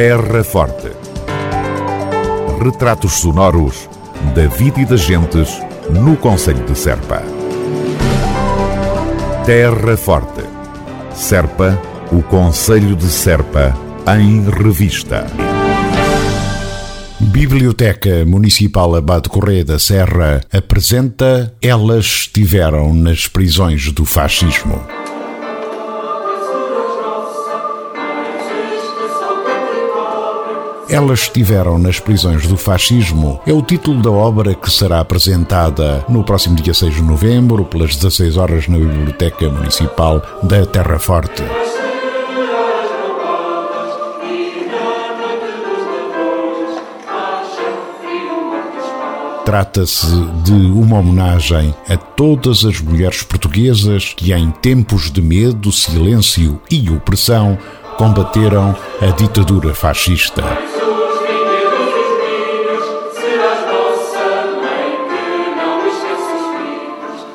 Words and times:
Terra 0.00 0.44
Forte. 0.44 0.92
Retratos 2.62 3.14
sonoros 3.14 3.90
da 4.32 4.46
vida 4.46 4.80
e 4.80 4.84
das 4.84 5.00
gentes 5.00 5.60
no 5.90 6.16
Conselho 6.16 6.64
de 6.64 6.78
Serpa. 6.78 7.20
Terra 9.44 9.96
Forte. 9.96 10.44
Serpa, 11.12 11.76
o 12.12 12.22
Conselho 12.22 12.94
de 12.94 13.08
Serpa, 13.08 13.76
em 14.16 14.48
revista. 14.48 15.26
Biblioteca 17.18 18.24
Municipal 18.24 18.94
Abade 18.94 19.28
Correia 19.28 19.64
da 19.64 19.80
Serra 19.80 20.42
apresenta 20.52 21.52
Elas 21.60 22.04
estiveram 22.04 22.94
nas 22.94 23.26
prisões 23.26 23.90
do 23.90 24.04
fascismo. 24.04 24.80
Elas 30.90 31.20
estiveram 31.20 31.78
nas 31.78 32.00
prisões 32.00 32.46
do 32.46 32.56
fascismo 32.56 33.38
é 33.46 33.52
o 33.52 33.60
título 33.60 34.00
da 34.00 34.10
obra 34.10 34.54
que 34.54 34.70
será 34.70 35.00
apresentada 35.00 36.02
no 36.08 36.24
próximo 36.24 36.56
dia 36.56 36.72
6 36.72 36.94
de 36.94 37.02
novembro, 37.02 37.62
pelas 37.66 37.94
16 37.94 38.38
horas, 38.38 38.68
na 38.68 38.78
Biblioteca 38.78 39.50
Municipal 39.50 40.22
da 40.42 40.64
Terra 40.64 40.98
Forte. 40.98 41.42
Trata-se 49.44 50.06
de 50.42 50.52
uma 50.52 50.98
homenagem 50.98 51.74
a 51.86 51.96
todas 51.98 52.64
as 52.64 52.80
mulheres 52.80 53.22
portuguesas 53.22 54.14
que, 54.14 54.32
em 54.32 54.50
tempos 54.50 55.10
de 55.10 55.20
medo, 55.20 55.70
silêncio 55.70 56.60
e 56.70 56.88
opressão, 56.90 57.58
combateram 57.98 58.76
a 59.02 59.06
ditadura 59.06 59.74
fascista. 59.74 60.44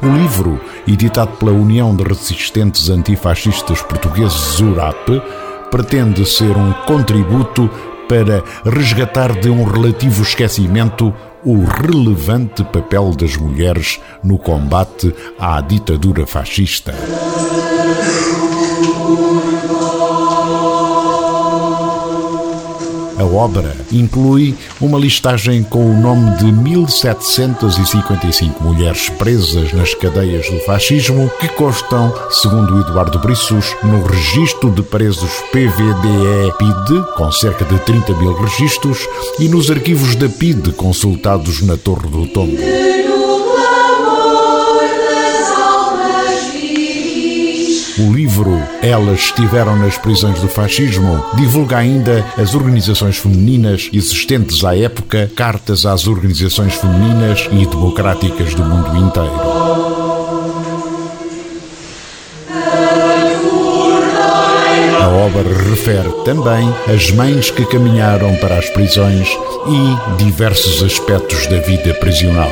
O 0.00 0.06
livro, 0.06 0.60
editado 0.86 1.32
pela 1.38 1.50
União 1.50 1.96
de 1.96 2.04
Resistentes 2.04 2.88
Antifascistas 2.88 3.82
Portugueses, 3.82 4.60
URAP, 4.60 5.20
pretende 5.72 6.24
ser 6.24 6.56
um 6.56 6.72
contributo 6.86 7.68
para 8.08 8.44
resgatar 8.64 9.32
de 9.32 9.50
um 9.50 9.64
relativo 9.64 10.22
esquecimento 10.22 11.12
o 11.44 11.64
relevante 11.64 12.62
papel 12.62 13.10
das 13.10 13.36
mulheres 13.36 14.00
no 14.22 14.38
combate 14.38 15.12
à 15.36 15.60
ditadura 15.60 16.24
fascista. 16.28 16.94
Obra 23.34 23.76
inclui 23.92 24.54
uma 24.80 24.98
listagem 24.98 25.62
com 25.62 25.90
o 25.90 26.00
nome 26.00 26.36
de 26.36 26.50
1755 26.50 28.62
mulheres 28.62 29.08
presas 29.10 29.72
nas 29.72 29.94
cadeias 29.94 30.48
do 30.48 30.58
fascismo 30.60 31.30
que 31.40 31.48
constam, 31.48 32.12
segundo 32.30 32.80
Eduardo 32.80 33.18
Brissos, 33.18 33.74
no 33.82 34.04
registro 34.04 34.70
de 34.70 34.82
presos 34.82 35.30
PVDE-PID, 35.52 37.14
com 37.16 37.30
cerca 37.32 37.64
de 37.64 37.78
30 37.80 38.12
mil 38.14 38.34
registros, 38.34 39.06
e 39.38 39.48
nos 39.48 39.70
arquivos 39.70 40.16
da 40.16 40.28
PID 40.28 40.72
consultados 40.72 41.62
na 41.62 41.76
Torre 41.76 42.08
do 42.08 42.26
Tombo. 42.26 43.03
O 47.96 48.12
livro 48.12 48.60
Elas 48.82 49.20
estiveram 49.20 49.76
nas 49.76 49.96
prisões 49.96 50.40
do 50.40 50.48
fascismo 50.48 51.24
divulga 51.36 51.76
ainda 51.76 52.24
as 52.36 52.52
organizações 52.52 53.18
femininas 53.18 53.88
existentes 53.92 54.64
à 54.64 54.76
época, 54.76 55.30
cartas 55.36 55.86
às 55.86 56.08
organizações 56.08 56.74
femininas 56.74 57.48
e 57.52 57.64
democráticas 57.64 58.52
do 58.54 58.64
mundo 58.64 58.96
inteiro. 58.96 59.30
A 65.00 65.08
obra 65.08 65.54
refere 65.70 66.10
também 66.24 66.68
as 66.92 67.12
mães 67.12 67.52
que 67.52 67.64
caminharam 67.64 68.34
para 68.36 68.58
as 68.58 68.68
prisões 68.70 69.28
e 69.68 70.16
diversos 70.24 70.82
aspectos 70.82 71.46
da 71.46 71.60
vida 71.60 71.94
prisional. 71.94 72.50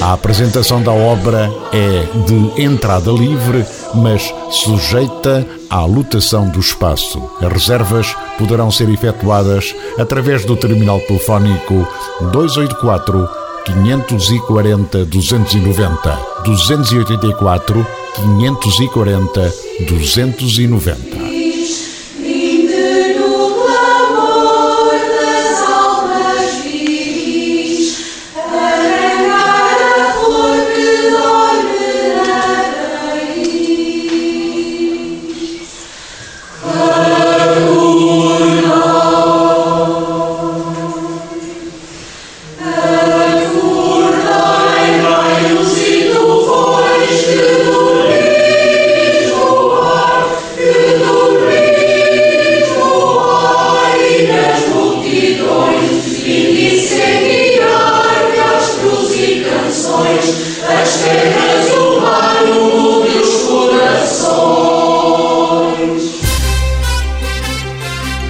A 0.00 0.12
apresentação 0.12 0.82
da 0.82 0.92
obra 0.92 1.50
é 1.72 2.06
de 2.26 2.62
entrada 2.62 3.10
livre, 3.10 3.64
mas 3.94 4.32
sujeita 4.50 5.46
à 5.70 5.84
lotação 5.84 6.48
do 6.48 6.60
espaço. 6.60 7.22
As 7.40 7.52
reservas 7.52 8.14
poderão 8.38 8.70
ser 8.70 8.88
efetuadas 8.88 9.74
através 9.98 10.44
do 10.44 10.56
terminal 10.56 11.00
telefónico 11.00 11.86
284 12.32 13.28
540 13.64 15.04
290 15.06 16.18
284 16.44 17.86
540 18.14 19.54
290. 19.88 21.23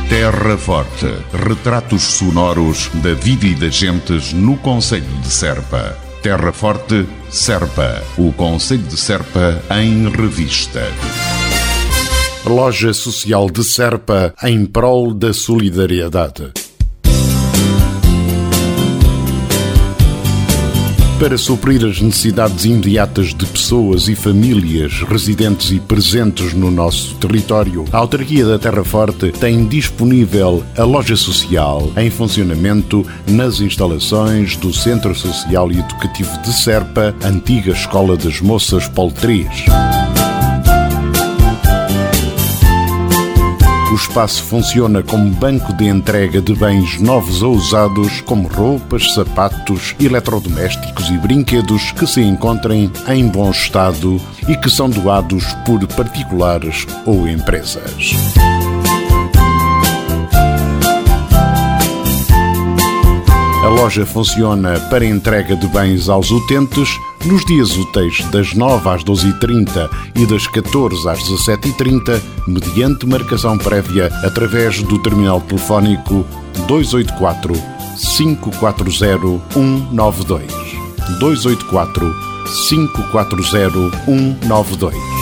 Terra 0.08 0.56
Forte. 0.58 1.06
Retratos 1.32 2.02
sonoros 2.02 2.90
da 2.94 3.14
vida 3.14 3.46
e 3.46 3.54
das 3.54 3.74
gentes 3.74 4.32
no 4.32 4.56
Conselho 4.58 5.04
de 5.22 5.28
Serpa. 5.28 5.96
Terra 6.22 6.52
Forte, 6.52 7.06
Serpa. 7.30 8.02
O 8.16 8.32
Conselho 8.32 8.82
de 8.82 8.96
Serpa 8.96 9.62
em 9.70 10.08
revista. 10.08 10.82
Loja 12.46 12.92
Social 12.92 13.50
de 13.50 13.64
Serpa 13.64 14.34
em 14.42 14.64
prol 14.66 15.12
da 15.14 15.32
solidariedade. 15.32 16.52
Para 21.18 21.38
suprir 21.38 21.84
as 21.84 22.00
necessidades 22.00 22.64
imediatas 22.64 23.32
de 23.32 23.46
pessoas 23.46 24.08
e 24.08 24.16
famílias 24.16 25.00
residentes 25.02 25.70
e 25.70 25.78
presentes 25.78 26.52
no 26.52 26.70
nosso 26.70 27.14
território, 27.14 27.84
a 27.92 27.98
Autarquia 27.98 28.44
da 28.44 28.58
Terra 28.58 28.84
Forte 28.84 29.30
tem 29.30 29.64
disponível 29.66 30.64
a 30.76 30.82
loja 30.82 31.16
social 31.16 31.90
em 31.96 32.10
funcionamento 32.10 33.06
nas 33.28 33.60
instalações 33.60 34.56
do 34.56 34.72
Centro 34.72 35.14
Social 35.14 35.70
e 35.70 35.78
Educativo 35.78 36.36
de 36.42 36.52
Serpa, 36.52 37.14
antiga 37.24 37.70
Escola 37.70 38.16
das 38.16 38.40
Moças 38.40 38.88
Pol 38.88 39.10
3. 39.10 40.13
O 43.94 43.96
espaço 43.96 44.42
funciona 44.42 45.04
como 45.04 45.30
banco 45.30 45.72
de 45.72 45.86
entrega 45.86 46.42
de 46.42 46.52
bens 46.52 47.00
novos 47.00 47.42
ou 47.42 47.54
usados, 47.54 48.20
como 48.22 48.48
roupas, 48.48 49.14
sapatos, 49.14 49.94
eletrodomésticos 50.00 51.10
e 51.10 51.16
brinquedos 51.16 51.92
que 51.92 52.04
se 52.04 52.20
encontrem 52.20 52.90
em 53.06 53.28
bom 53.28 53.52
estado 53.52 54.20
e 54.48 54.56
que 54.56 54.68
são 54.68 54.90
doados 54.90 55.44
por 55.64 55.86
particulares 55.86 56.88
ou 57.06 57.28
empresas. 57.28 58.16
Loja 63.74 64.06
funciona 64.06 64.78
para 64.88 65.04
entrega 65.04 65.54
de 65.56 65.66
bens 65.66 66.08
aos 66.08 66.30
utentes 66.30 66.96
nos 67.24 67.44
dias 67.44 67.76
úteis 67.76 68.24
das 68.30 68.54
9 68.54 68.88
às 68.88 69.02
12h30 69.02 69.90
e 70.14 70.24
das 70.26 70.46
14 70.46 71.08
às 71.08 71.18
17h30, 71.24 72.22
mediante 72.46 73.04
marcação 73.06 73.58
prévia 73.58 74.06
através 74.22 74.80
do 74.82 75.02
terminal 75.02 75.40
telefónico 75.40 76.24
284 76.68 77.52
540 78.16 78.84
192. 79.52 80.46
284 81.18 82.14
540192. 82.68 85.13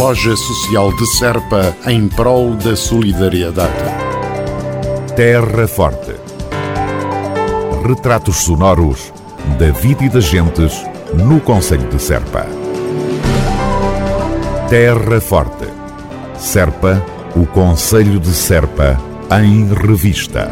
Loja 0.00 0.34
Social 0.34 0.96
de 0.96 1.06
Serpa 1.18 1.76
em 1.86 2.08
prol 2.08 2.54
da 2.54 2.74
solidariedade. 2.74 3.84
Terra 5.14 5.68
Forte. 5.68 6.14
Retratos 7.86 8.36
sonoros 8.38 9.12
da 9.58 9.70
vida 9.70 10.02
e 10.02 10.08
das 10.08 10.24
gentes 10.24 10.72
no 11.12 11.38
Conselho 11.38 11.86
de 11.90 12.00
Serpa. 12.00 12.46
Terra 14.70 15.20
Forte. 15.20 15.68
Serpa, 16.38 17.04
o 17.36 17.44
Conselho 17.44 18.18
de 18.18 18.32
Serpa, 18.32 18.98
em 19.38 19.68
revista. 19.68 20.48